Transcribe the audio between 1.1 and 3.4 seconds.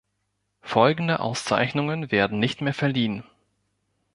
Auszeichnungen werden nicht mehr verliehen.